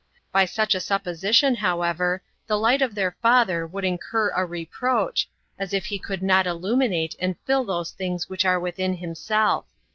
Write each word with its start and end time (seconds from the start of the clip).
By 0.31 0.45
such 0.45 0.73
a 0.73 0.79
supposition, 0.79 1.53
however, 1.53 2.23
the 2.47 2.57
light 2.57 2.81
of 2.81 2.95
their 2.95 3.11
Father 3.21 3.67
would 3.67 3.85
incur 3.85 4.29
a 4.31 4.43
reproach, 4.47 5.29
as 5.59 5.75
if 5.75 5.85
He 5.85 5.99
could 5.99 6.23
not 6.23 6.47
ilkiminate 6.47 7.13
and 7.19 7.35
fill 7.45 7.65
those 7.65 7.91
things 7.91 8.27
which 8.27 8.43
are 8.43 8.59
within 8.59 8.95
Himself. 8.95 9.65